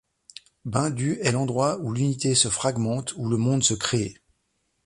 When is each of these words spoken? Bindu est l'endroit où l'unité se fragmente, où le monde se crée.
Bindu 0.65 1.19
est 1.21 1.31
l'endroit 1.31 1.77
où 1.77 1.93
l'unité 1.93 2.33
se 2.33 2.47
fragmente, 2.47 3.13
où 3.17 3.29
le 3.29 3.37
monde 3.37 3.63
se 3.63 3.75
crée. 3.75 4.15